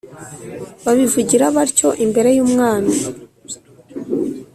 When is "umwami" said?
2.45-2.95